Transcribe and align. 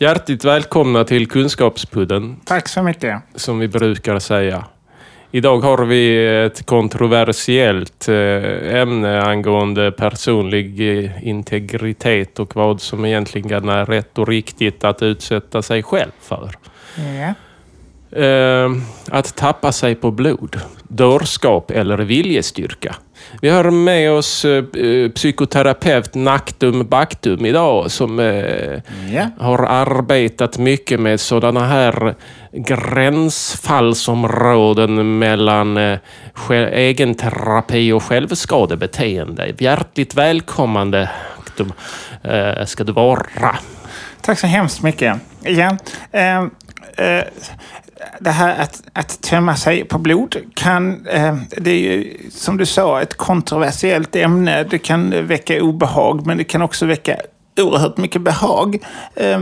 Hjärtligt 0.00 0.44
välkomna 0.44 1.04
till 1.04 1.28
Kunskapspodden, 1.28 2.36
Tack 2.44 2.68
så 2.68 2.82
mycket. 2.82 3.22
som 3.34 3.58
vi 3.58 3.68
brukar 3.68 4.18
säga. 4.18 4.64
Idag 5.30 5.58
har 5.58 5.84
vi 5.84 6.26
ett 6.46 6.66
kontroversiellt 6.66 8.08
eh, 8.08 8.74
ämne 8.80 9.22
angående 9.22 9.92
personlig 9.92 10.98
eh, 11.04 11.28
integritet 11.28 12.38
och 12.38 12.56
vad 12.56 12.80
som 12.80 13.04
egentligen 13.04 13.68
är 13.68 13.86
rätt 13.86 14.18
och 14.18 14.28
riktigt 14.28 14.84
att 14.84 15.02
utsätta 15.02 15.62
sig 15.62 15.82
själv 15.82 16.12
för. 16.20 16.50
Ja. 16.96 17.34
Eh, 18.12 18.70
att 19.10 19.36
tappa 19.36 19.72
sig 19.72 19.94
på 19.94 20.10
blod, 20.10 20.60
dårskap 20.88 21.70
eller 21.70 21.98
viljestyrka. 21.98 22.94
Vi 23.42 23.48
har 23.48 23.70
med 23.70 24.12
oss 24.12 24.44
eh, 24.44 24.64
eh, 24.84 25.10
psykoterapeut 25.10 26.14
Naktum 26.14 26.86
Baktum 26.88 27.46
idag 27.46 27.90
som 27.90 28.18
eh, 28.20 28.80
Ja. 29.12 29.26
har 29.38 29.58
arbetat 29.58 30.58
mycket 30.58 31.00
med 31.00 31.20
sådana 31.20 31.66
här 31.66 32.14
gränsfallsområden 32.52 35.18
mellan 35.18 35.76
eh, 35.76 35.98
egenterapi 36.72 37.92
och 37.92 38.02
självskadebeteende. 38.02 39.52
Hjärtligt 39.58 40.14
välkommande 40.14 41.10
Naktum, 41.38 41.72
eh, 42.22 42.64
ska 42.64 42.84
du 42.84 42.92
vara. 42.92 43.56
Tack 44.20 44.38
så 44.38 44.46
hemskt 44.46 44.82
mycket. 44.82 45.16
Ja. 45.42 45.76
Eh, 46.12 46.38
eh, 47.06 47.24
det 48.20 48.30
här 48.30 48.62
att, 48.62 48.82
att 48.92 49.22
tömma 49.22 49.56
sig 49.56 49.84
på 49.84 49.98
blod 49.98 50.36
kan, 50.54 51.06
eh, 51.06 51.36
det 51.56 51.70
är 51.70 51.78
ju 51.78 52.16
som 52.30 52.56
du 52.56 52.66
sa 52.66 53.02
ett 53.02 53.14
kontroversiellt 53.14 54.16
ämne. 54.16 54.64
Det 54.64 54.78
kan 54.78 55.26
väcka 55.26 55.62
obehag 55.62 56.26
men 56.26 56.38
det 56.38 56.44
kan 56.44 56.62
också 56.62 56.86
väcka 56.86 57.16
oerhört 57.60 57.96
mycket 57.96 58.22
behag. 58.22 58.84
Eh, 59.14 59.40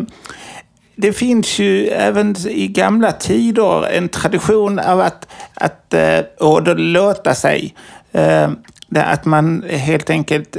det 0.96 1.12
finns 1.12 1.58
ju 1.58 1.88
även 1.88 2.36
i 2.48 2.68
gamla 2.68 3.12
tider 3.12 3.86
en 3.86 4.08
tradition 4.08 4.78
av 4.78 5.00
att, 5.00 5.28
att 5.54 5.94
eh, 5.94 6.20
åderlåta 6.40 7.34
sig. 7.34 7.74
Eh, 8.12 8.50
att 8.94 9.24
man 9.24 9.64
helt 9.68 10.10
enkelt 10.10 10.56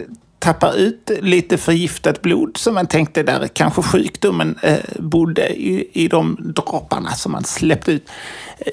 tappar 0.48 0.78
ut 0.78 1.12
lite 1.22 1.58
förgiftat 1.58 2.22
blod 2.22 2.58
som 2.58 2.74
man 2.74 2.88
tänkte 2.88 3.24
där 3.24 3.48
kanske 3.48 3.82
sjukdomen 3.82 4.60
eh, 4.62 4.78
bodde 5.00 5.48
i, 5.50 5.90
i 5.94 6.08
de 6.08 6.38
dropparna 6.40 7.12
som 7.12 7.32
man 7.32 7.44
släppte 7.44 7.92
ut. 7.92 8.10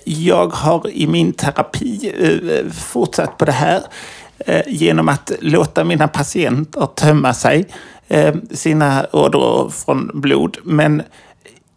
Jag 0.04 0.46
har 0.46 0.90
i 0.90 1.06
min 1.06 1.32
terapi 1.32 2.12
eh, 2.18 2.72
fortsatt 2.72 3.38
på 3.38 3.44
det 3.44 3.52
här 3.52 3.82
eh, 4.38 4.62
genom 4.66 5.08
att 5.08 5.32
låta 5.40 5.84
mina 5.84 6.08
patienter 6.08 6.86
tömma 6.86 7.34
sig 7.34 7.66
eh, 8.08 8.34
sina 8.50 9.06
ådror 9.12 9.70
från 9.70 10.10
blod. 10.14 10.58
Men 10.64 11.00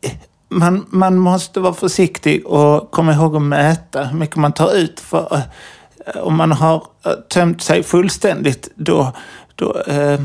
eh, 0.02 0.12
man, 0.50 0.86
man 0.90 1.18
måste 1.18 1.60
vara 1.60 1.74
försiktig 1.74 2.46
och 2.46 2.92
komma 2.92 3.14
ihåg 3.14 3.36
att 3.36 3.42
mäta 3.42 4.04
hur 4.04 4.18
mycket 4.18 4.36
man 4.36 4.54
tar 4.54 4.76
ut. 4.76 5.00
För 5.00 5.42
eh, 6.06 6.22
om 6.22 6.36
man 6.36 6.52
har 6.52 6.84
eh, 7.06 7.12
tömt 7.12 7.62
sig 7.62 7.84
fullständigt 7.84 8.70
då, 8.76 9.14
då 9.58 9.82
eh, 9.88 10.20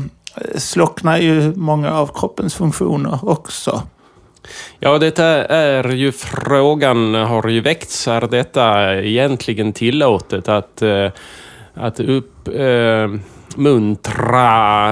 slocknar 0.55 1.17
ju 1.17 1.55
många 1.55 1.91
av 1.91 2.11
kroppens 2.19 2.55
funktioner 2.55 3.19
också. 3.21 3.81
Ja, 4.79 4.97
detta 4.97 5.25
är 5.45 5.89
ju 5.89 6.11
frågan 6.11 7.13
har 7.13 7.47
ju 7.47 7.61
väckts. 7.61 8.07
Är 8.07 8.21
detta 8.21 8.95
egentligen 8.95 9.73
tillåtet 9.73 10.49
att, 10.49 10.81
eh, 10.81 11.09
att 11.73 11.99
uppmuntra 11.99 12.83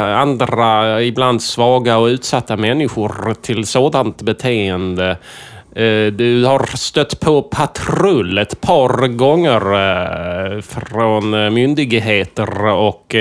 eh, 0.10 0.20
andra, 0.20 1.02
ibland 1.04 1.42
svaga 1.42 1.98
och 1.98 2.06
utsatta 2.08 2.58
människor 2.58 3.34
till 3.42 3.66
sådant 3.66 4.22
beteende? 4.22 5.18
Eh, 5.76 6.12
du 6.12 6.46
har 6.46 6.78
stött 6.78 7.20
på 7.20 7.42
patrull 7.42 8.38
ett 8.38 8.62
par 8.62 9.08
gånger 9.08 9.62
eh, 10.56 10.62
från 10.62 11.34
eh, 11.34 11.50
myndigheter 11.50 12.66
och 12.66 13.16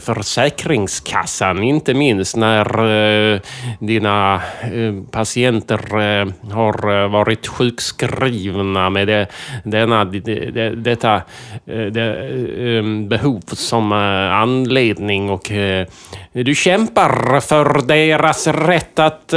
Försäkringskassan, 0.00 1.62
inte 1.62 1.94
minst 1.94 2.36
när 2.36 3.40
dina 3.84 4.40
patienter 5.10 5.80
har 6.52 7.08
varit 7.08 7.46
sjukskrivna 7.46 8.90
med 8.90 9.08
det, 9.08 9.26
denna, 9.64 10.04
det, 10.04 10.70
detta 10.70 11.22
det, 11.64 12.82
behov 13.08 13.42
som 13.46 13.92
anledning 13.92 15.30
och 15.30 15.52
du 16.32 16.54
kämpar 16.54 17.40
för 17.40 17.86
deras 17.86 18.46
rätt 18.46 18.98
att 18.98 19.34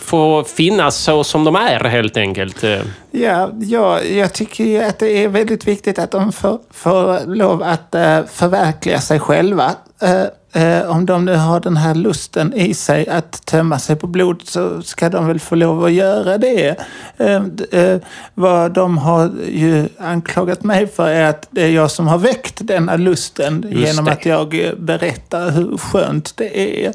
få 0.00 0.44
finnas 0.44 0.96
som 1.22 1.44
de 1.44 1.56
är 1.56 1.84
helt 1.84 2.16
enkelt. 2.16 2.64
Ja, 3.10 3.50
ja, 3.60 4.02
jag 4.02 4.32
tycker 4.32 4.64
ju 4.64 4.82
att 4.82 4.98
det 4.98 5.24
är 5.24 5.28
väldigt 5.28 5.68
viktigt 5.68 5.98
att 5.98 6.10
de 6.10 6.32
får, 6.32 6.58
får 6.70 7.26
lov 7.34 7.62
att 7.62 7.94
eh, 7.94 8.20
förverkliga 8.26 9.00
sig 9.00 9.20
själva. 9.20 9.74
Eh, 10.02 10.62
eh, 10.62 10.90
om 10.90 11.06
de 11.06 11.24
nu 11.24 11.36
har 11.36 11.60
den 11.60 11.76
här 11.76 11.94
lusten 11.94 12.54
i 12.54 12.74
sig 12.74 13.08
att 13.08 13.46
tömma 13.46 13.78
sig 13.78 13.96
på 13.96 14.06
blod 14.06 14.42
så 14.44 14.82
ska 14.82 15.08
de 15.08 15.26
väl 15.26 15.40
få 15.40 15.54
lov 15.54 15.84
att 15.84 15.92
göra 15.92 16.38
det. 16.38 16.76
Eh, 17.16 17.42
eh, 17.72 17.98
vad 18.34 18.72
de 18.72 18.98
har 18.98 19.32
ju 19.48 19.88
anklagat 19.98 20.62
mig 20.62 20.86
för 20.86 21.08
är 21.08 21.24
att 21.24 21.48
det 21.50 21.62
är 21.62 21.70
jag 21.70 21.90
som 21.90 22.08
har 22.08 22.18
väckt 22.18 22.58
denna 22.60 22.96
lusten 22.96 23.66
Just 23.70 23.88
genom 23.88 24.04
det. 24.04 24.12
att 24.12 24.26
jag 24.26 24.70
berättar 24.78 25.50
hur 25.50 25.76
skönt 25.76 26.36
det 26.36 26.84
är. 26.86 26.92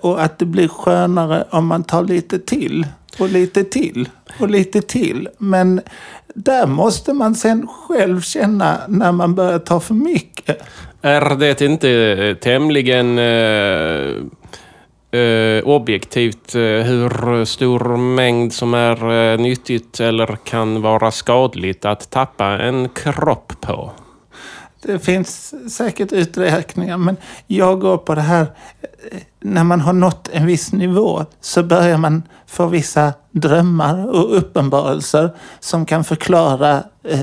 Och 0.00 0.22
att 0.22 0.38
det 0.38 0.44
blir 0.44 0.68
skönare 0.68 1.44
om 1.50 1.66
man 1.66 1.84
tar 1.84 2.02
lite 2.02 2.38
till 2.38 2.86
och 3.18 3.28
lite 3.28 3.64
till 3.64 4.08
och 4.38 4.50
lite 4.50 4.82
till. 4.82 5.28
Men 5.38 5.80
där 6.34 6.66
måste 6.66 7.12
man 7.12 7.34
sen 7.34 7.66
själv 7.66 8.20
känna 8.20 8.80
när 8.88 9.12
man 9.12 9.34
börjar 9.34 9.58
ta 9.58 9.80
för 9.80 9.94
mycket. 9.94 10.62
Är 11.02 11.36
det 11.36 11.60
inte 11.60 12.36
tämligen 12.40 13.18
eh, 13.18 14.16
eh, 15.20 15.64
objektivt 15.64 16.54
eh, 16.54 16.60
hur 16.60 17.44
stor 17.44 17.96
mängd 17.96 18.52
som 18.52 18.74
är 18.74 19.32
eh, 19.32 19.40
nyttigt 19.40 20.00
eller 20.00 20.36
kan 20.44 20.82
vara 20.82 21.10
skadligt 21.10 21.84
att 21.84 22.10
tappa 22.10 22.46
en 22.46 22.88
kropp 22.88 23.52
på? 23.60 23.92
Det 24.82 24.98
finns 24.98 25.54
säkert 25.76 26.12
uträkningar, 26.12 26.98
men 26.98 27.16
jag 27.46 27.80
går 27.80 27.98
på 27.98 28.14
det 28.14 28.20
här. 28.20 28.46
När 29.42 29.64
man 29.64 29.80
har 29.80 29.92
nått 29.92 30.28
en 30.32 30.46
viss 30.46 30.72
nivå 30.72 31.24
så 31.40 31.62
börjar 31.62 31.98
man 31.98 32.22
få 32.46 32.66
vissa 32.66 33.12
drömmar 33.30 34.06
och 34.06 34.36
uppenbarelser 34.36 35.30
som 35.60 35.86
kan 35.86 36.04
förklara. 36.04 36.82
Eh, 37.04 37.20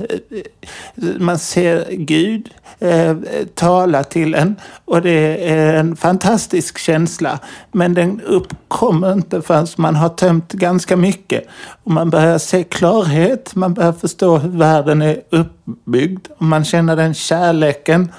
man 1.20 1.40
ser 1.40 1.86
Gud 1.92 2.50
eh, 2.80 3.18
tala 3.56 4.04
till 4.04 4.36
en 4.36 4.56
och 4.86 5.02
det 5.02 5.50
är 5.50 5.74
en 5.74 5.96
fantastisk 5.96 6.78
känsla. 6.78 7.40
Men 7.72 7.94
den 7.94 8.22
uppkommer 8.22 9.14
inte 9.14 9.42
förrän 9.42 9.68
man 9.78 9.96
har 9.96 10.10
tömt 10.10 10.54
ganska 10.54 10.98
mycket. 10.98 11.44
Och 11.84 11.92
man 11.92 12.10
börjar 12.10 12.38
se 12.38 12.64
klarhet, 12.64 13.56
man 13.56 13.74
börjar 13.74 13.94
förstå 13.94 14.38
hur 14.38 14.58
världen 14.58 15.02
är 15.02 15.22
uppbyggd. 15.30 16.28
Och 16.38 16.46
man 16.46 16.66
känner 16.66 16.96
den 16.96 17.14
kärleken 17.14 18.12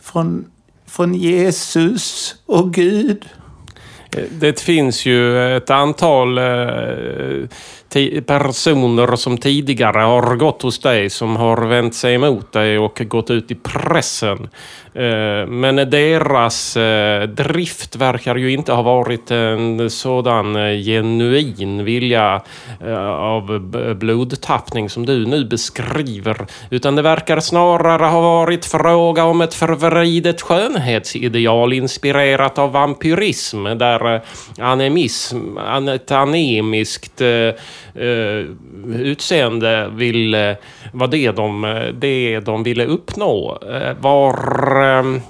från, 0.00 0.44
från 0.86 1.14
Jesus 1.14 2.34
och 2.46 2.74
Gud. 2.74 3.28
Det 4.30 4.60
finns 4.60 5.06
ju 5.06 5.56
ett 5.56 5.70
antal 5.70 6.38
eh, 6.38 7.48
personer 8.26 9.16
som 9.16 9.38
tidigare 9.38 10.00
har 10.00 10.36
gått 10.36 10.62
hos 10.62 10.78
dig 10.80 11.10
som 11.10 11.36
har 11.36 11.66
vänt 11.66 11.94
sig 11.94 12.14
emot 12.14 12.52
dig 12.52 12.78
och 12.78 13.02
gått 13.08 13.30
ut 13.30 13.50
i 13.50 13.54
pressen. 13.54 14.48
Eh, 14.98 15.46
men 15.46 15.76
deras 15.76 16.76
eh, 16.76 17.22
drift 17.22 17.96
verkar 17.96 18.36
ju 18.36 18.52
inte 18.52 18.72
ha 18.72 18.82
varit 18.82 19.30
en 19.30 19.90
sådan 19.90 20.56
eh, 20.56 20.82
genuin 20.82 21.84
vilja 21.84 22.42
av 23.08 23.60
blodtappning 23.98 24.90
som 24.90 25.06
du 25.06 25.26
nu 25.26 25.44
beskriver. 25.44 26.46
Utan 26.70 26.96
det 26.96 27.02
verkar 27.02 27.40
snarare 27.40 28.04
ha 28.04 28.20
varit 28.20 28.64
fråga 28.64 29.24
om 29.24 29.40
ett 29.40 29.54
förvridet 29.54 30.42
skönhetsideal 30.42 31.72
inspirerat 31.72 32.58
av 32.58 32.72
vampyrism 32.72 33.64
där 33.64 34.22
animism, 34.58 35.58
ett 35.88 36.10
anemiskt 36.10 37.22
utseende 38.94 39.90
vill 39.92 40.56
var 40.92 41.08
det 41.08 41.30
de, 41.30 41.62
det 41.94 42.40
de 42.40 42.62
ville 42.62 42.84
uppnå. 42.84 43.58
Eh, 43.62 43.96
var... 44.00 44.82
Ehm, 44.82 45.20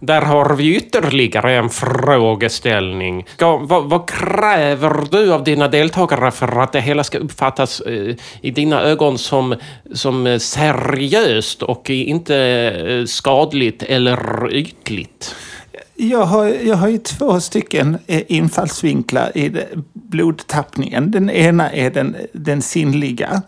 där 0.00 0.22
har 0.22 0.56
vi 0.56 0.76
ytterligare 0.76 1.54
en 1.54 1.70
frågeställning. 1.70 3.26
Ska, 3.28 3.56
vad, 3.56 3.84
vad 3.84 4.08
kräver 4.08 5.10
du 5.10 5.32
av 5.32 5.44
dina 5.44 5.68
deltagare 5.68 6.30
för 6.30 6.62
att 6.62 6.72
det 6.72 6.80
hela 6.80 7.04
ska 7.04 7.18
uppfattas 7.18 7.80
eh, 7.80 8.14
i 8.40 8.50
dina 8.50 8.82
ögon 8.82 9.18
som, 9.18 9.54
som 9.92 10.26
eh, 10.26 10.38
seriöst 10.38 11.62
och 11.62 11.90
inte 11.90 12.36
eh, 12.88 13.04
skadligt 13.04 13.82
eller 13.82 14.48
ytligt? 14.52 15.34
Jag 15.94 16.24
har, 16.24 16.46
jag 16.46 16.76
har 16.76 16.88
ju 16.88 16.98
två 16.98 17.40
stycken 17.40 17.98
infallsvinklar 18.06 19.32
i 19.34 19.48
det 19.48 19.66
blodtappningen. 20.08 21.10
Den 21.10 21.30
ena 21.30 21.72
är 21.72 21.90
den, 21.90 22.16
den 22.32 22.62
sinnliga, 22.62 23.42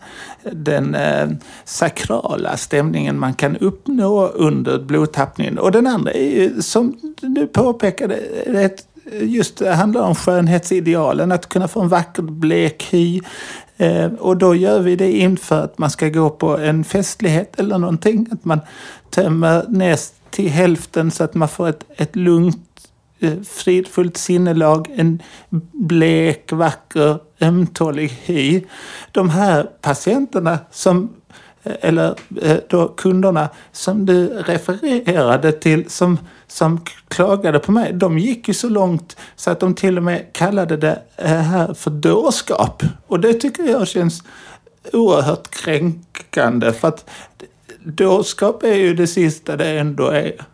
den 0.51 0.95
eh, 0.95 1.29
sakrala 1.65 2.57
stämningen 2.57 3.19
man 3.19 3.33
kan 3.33 3.57
uppnå 3.57 4.27
under 4.27 4.79
blodtappningen. 4.79 5.59
Och 5.59 5.71
den 5.71 5.87
andra 5.87 6.11
är 6.11 6.29
ju, 6.29 6.61
som 6.61 6.97
du 7.21 7.47
påpekade, 7.47 8.15
ett, 8.45 8.87
just 9.21 9.57
det 9.57 9.73
handlar 9.73 10.01
om 10.01 10.15
skönhetsidealen. 10.15 11.31
Att 11.31 11.49
kunna 11.49 11.67
få 11.67 11.81
en 11.81 11.89
vacker 11.89 12.23
blek 12.23 12.87
hy. 12.91 13.21
Eh, 13.77 14.05
och 14.05 14.37
då 14.37 14.55
gör 14.55 14.79
vi 14.79 14.95
det 14.95 15.11
inför 15.11 15.63
att 15.63 15.77
man 15.77 15.89
ska 15.89 16.09
gå 16.09 16.29
på 16.29 16.57
en 16.57 16.83
festlighet 16.83 17.59
eller 17.59 17.77
någonting. 17.77 18.27
Att 18.31 18.45
man 18.45 18.59
tömmer 19.09 19.65
näst 19.67 20.13
till 20.29 20.49
hälften 20.49 21.11
så 21.11 21.23
att 21.23 21.33
man 21.33 21.47
får 21.47 21.69
ett, 21.69 21.83
ett 21.95 22.15
lugnt 22.15 22.68
Eh, 23.21 23.41
fridfullt 23.43 24.17
sinnelag, 24.17 24.87
en 24.95 25.21
blek, 25.71 26.51
vacker, 26.51 27.19
ömtålig 27.41 28.07
hy. 28.07 28.63
De 29.11 29.29
här 29.29 29.63
patienterna 29.81 30.59
som 30.71 31.09
eh, 31.63 31.75
eller 31.81 32.15
eh, 32.41 32.57
då 32.69 32.87
kunderna 32.87 33.49
som 33.71 34.05
du 34.05 34.27
refererade 34.27 35.51
till 35.51 35.89
som, 35.89 36.17
som 36.47 36.81
klagade 37.07 37.59
på 37.59 37.71
mig, 37.71 37.93
de 37.93 38.19
gick 38.19 38.47
ju 38.47 38.53
så 38.53 38.69
långt 38.69 39.17
så 39.35 39.51
att 39.51 39.59
de 39.59 39.73
till 39.73 39.97
och 39.97 40.03
med 40.03 40.33
kallade 40.33 40.77
det 40.77 41.01
här 41.17 41.73
för 41.73 41.91
dårskap. 41.91 42.83
Och 43.07 43.19
det 43.19 43.33
tycker 43.33 43.63
jag 43.63 43.87
känns 43.87 44.23
oerhört 44.93 45.49
kränkande 45.51 46.73
för 46.73 46.87
att 46.87 47.09
dårskap 47.83 48.63
är 48.63 48.75
ju 48.75 48.93
det 48.93 49.07
sista 49.07 49.57
det 49.57 49.79
ändå 49.79 50.07
är. 50.07 50.45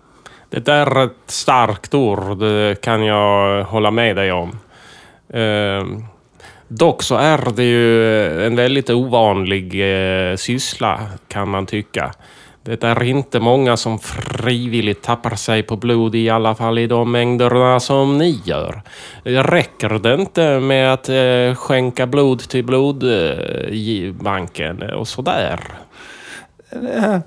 Det 0.55 0.71
är 0.71 1.03
ett 1.03 1.11
starkt 1.25 1.93
ord, 1.93 2.37
det 2.39 2.81
kan 2.81 3.05
jag 3.05 3.63
hålla 3.63 3.91
med 3.91 4.15
dig 4.15 4.31
om. 4.31 4.59
Eh, 5.29 5.85
dock 6.67 7.03
så 7.03 7.15
är 7.15 7.51
det 7.55 7.63
ju 7.63 8.45
en 8.45 8.55
väldigt 8.55 8.89
ovanlig 8.89 9.81
eh, 9.81 10.35
syssla, 10.35 10.99
kan 11.27 11.49
man 11.49 11.65
tycka. 11.65 12.11
Det 12.63 12.83
är 12.83 13.03
inte 13.03 13.39
många 13.39 13.77
som 13.77 13.99
frivilligt 13.99 15.01
tappar 15.01 15.35
sig 15.35 15.63
på 15.63 15.75
blod, 15.75 16.15
i 16.15 16.29
alla 16.29 16.55
fall 16.55 16.79
i 16.79 16.87
de 16.87 17.11
mängderna 17.11 17.79
som 17.79 18.17
ni 18.17 18.41
gör. 18.45 18.81
Räcker 19.23 19.89
det 19.89 20.13
inte 20.13 20.59
med 20.59 20.93
att 20.93 21.09
eh, 21.09 21.55
skänka 21.55 22.07
blod 22.07 22.39
till 22.39 22.65
blodbanken 22.65 23.61
och 24.81 25.07
sådär? 25.07 25.59
Eh, 26.75 27.19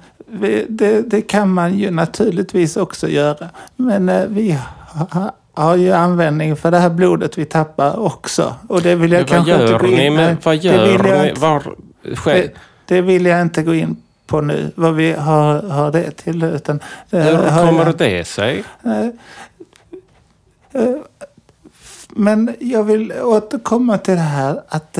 det, 0.68 1.02
det, 1.10 1.22
kan 1.22 1.48
man 1.48 1.78
ju 1.78 1.90
naturligtvis 1.90 2.76
också 2.76 3.08
göra. 3.08 3.48
Men 3.76 4.08
eh, 4.08 4.26
vi 4.28 4.58
har, 5.54 5.76
ju 5.76 5.92
användning 5.92 6.56
för 6.56 6.70
det 6.70 6.78
här 6.78 6.90
blodet 6.90 7.38
vi 7.38 7.44
tappar 7.44 7.98
också. 7.98 8.54
Och 8.68 8.82
det 8.82 8.94
vill 8.94 9.12
jag 9.12 9.18
Men 9.18 9.28
kanske 9.28 9.62
inte 9.62 9.86
gå 9.86 9.86
in 9.86 10.14
men 10.14 10.36
Vad 10.44 10.56
gör 10.56 11.22
ni? 11.22 11.32
Var, 11.32 11.62
det, 12.24 12.54
det 12.84 13.00
vill 13.00 13.26
jag 13.26 13.42
inte 13.42 13.62
gå 13.62 13.74
in 13.74 13.96
på 14.26 14.40
nu, 14.40 14.70
vad 14.74 14.94
vi 14.94 15.12
har, 15.12 15.62
har 15.62 15.92
det 15.92 16.10
till. 16.10 16.42
Utan, 16.42 16.80
Hur 17.10 17.36
kommer 17.66 17.84
jag, 17.84 17.98
det 17.98 18.24
sig? 18.24 18.64
Eh, 20.72 20.94
men 22.08 22.54
jag 22.60 22.84
vill 22.84 23.12
återkomma 23.22 23.98
till 23.98 24.14
det 24.14 24.20
här 24.20 24.62
att 24.68 24.98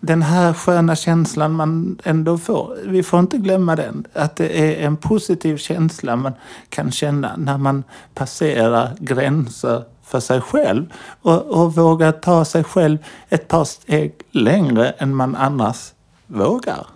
den 0.00 0.22
här 0.22 0.52
sköna 0.52 0.96
känslan 0.96 1.52
man 1.52 1.98
ändå 2.04 2.38
får. 2.38 2.76
Vi 2.84 3.02
får 3.02 3.20
inte 3.20 3.38
glömma 3.38 3.76
den. 3.76 4.06
Att 4.12 4.36
det 4.36 4.58
är 4.58 4.86
en 4.86 4.96
positiv 4.96 5.56
känsla 5.56 6.16
man 6.16 6.32
kan 6.68 6.90
känna 6.90 7.36
när 7.36 7.58
man 7.58 7.84
passerar 8.14 8.96
gränser 8.98 9.84
för 10.02 10.20
sig 10.20 10.40
själv 10.40 10.86
och, 11.22 11.46
och 11.46 11.74
vågar 11.74 12.12
ta 12.12 12.44
sig 12.44 12.64
själv 12.64 12.98
ett 13.28 13.48
par 13.48 13.64
steg 13.64 14.12
längre 14.30 14.90
än 14.90 15.14
man 15.14 15.36
annars 15.36 15.92
vågar. 16.26 16.86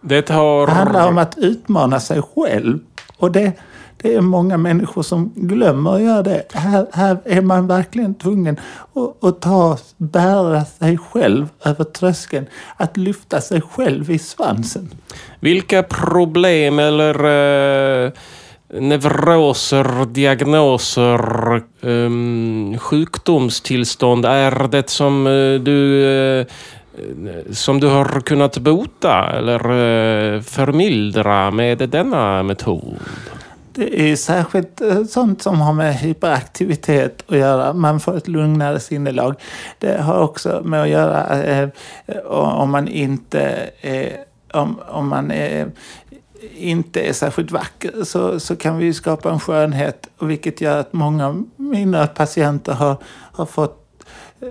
Det, 0.00 0.28
har... 0.28 0.66
det 0.66 0.72
handlar 0.72 1.08
om 1.08 1.18
att 1.18 1.38
utmana 1.38 2.00
sig 2.00 2.22
själv. 2.22 2.78
Och 3.16 3.32
det, 3.32 3.52
det 4.02 4.14
är 4.14 4.20
många 4.20 4.56
människor 4.56 5.02
som 5.02 5.32
glömmer 5.34 5.94
att 5.94 6.02
göra 6.02 6.22
det. 6.22 6.44
Här, 6.52 6.86
här 6.92 7.18
är 7.24 7.40
man 7.40 7.66
verkligen 7.66 8.14
tvungen 8.14 8.60
att, 8.94 9.24
att 9.24 9.40
ta, 9.40 9.78
bära 9.96 10.64
sig 10.64 10.98
själv 10.98 11.48
över 11.64 11.84
tröskeln. 11.84 12.46
Att 12.76 12.96
lyfta 12.96 13.40
sig 13.40 13.60
själv 13.60 14.10
i 14.10 14.18
svansen. 14.18 14.90
Vilka 15.40 15.82
problem 15.82 16.78
eller 16.78 17.14
eh, 18.04 18.12
neuroser, 18.68 20.06
diagnoser, 20.06 21.56
eh, 21.80 22.78
sjukdomstillstånd 22.78 24.24
är 24.24 24.68
det 24.68 24.90
som 24.90 25.26
eh, 25.26 25.60
du 25.60 26.04
eh, 26.40 26.46
som 27.50 27.80
du 27.80 27.86
har 27.86 28.20
kunnat 28.20 28.58
bota 28.58 29.30
eller 29.38 29.60
eh, 29.60 30.40
förmildra 30.40 31.50
med 31.50 31.78
denna 31.78 32.42
metod? 32.42 32.98
Det 33.80 34.10
är 34.12 34.16
särskilt 34.16 34.80
eh, 34.80 35.04
sånt 35.04 35.42
som 35.42 35.60
har 35.60 35.72
med 35.72 35.94
hyperaktivitet 35.94 37.24
att 37.26 37.36
göra. 37.36 37.72
Man 37.72 38.00
får 38.00 38.16
ett 38.16 38.28
lugnare 38.28 38.80
sinnelag. 38.80 39.34
Det 39.78 40.00
har 40.00 40.18
också 40.18 40.62
med 40.64 40.82
att 40.82 40.88
göra 40.88 41.42
eh, 41.42 41.68
eh 42.06 42.18
om 42.26 42.70
man 42.70 42.88
inte 42.88 43.70
är, 43.80 44.16
om, 44.52 44.80
om 44.88 45.08
man 45.08 45.30
eh, 45.30 45.66
inte 46.56 47.00
är 47.00 47.12
särskilt 47.12 47.50
vacker 47.50 48.04
så, 48.04 48.40
så 48.40 48.56
kan 48.56 48.78
vi 48.78 48.94
skapa 48.94 49.30
en 49.30 49.40
skönhet 49.40 50.08
vilket 50.18 50.60
gör 50.60 50.80
att 50.80 50.92
många 50.92 51.26
av 51.26 51.44
mina 51.56 52.06
patienter 52.06 52.72
har, 52.72 52.96
har 53.32 53.46
fått 53.46 54.04
eh, 54.40 54.48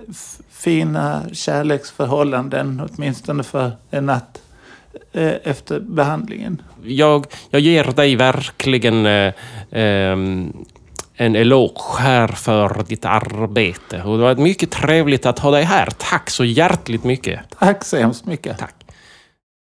fina 0.50 1.22
kärleksförhållanden 1.32 2.88
åtminstone 2.90 3.42
för 3.42 3.72
en 3.90 4.06
natt 4.06 4.40
efter 5.12 5.80
behandlingen. 5.80 6.62
Jag, 6.84 7.26
jag 7.50 7.60
ger 7.60 7.84
dig 7.84 8.16
verkligen 8.16 9.06
eh, 9.06 9.32
eh, 9.70 10.16
en 11.20 11.36
eloge 11.36 11.98
här 11.98 12.28
för 12.28 12.84
ditt 12.88 13.04
arbete. 13.04 14.02
Och 14.02 14.18
det 14.18 14.24
var 14.24 14.34
mycket 14.34 14.70
trevligt 14.70 15.26
att 15.26 15.38
ha 15.38 15.50
dig 15.50 15.64
här. 15.64 15.88
Tack 15.98 16.30
så 16.30 16.44
hjärtligt 16.44 17.04
mycket. 17.04 17.40
Tack 17.58 17.84
så 17.84 17.96
hemskt 17.96 18.26
mycket. 18.26 18.58
Tack. 18.58 18.74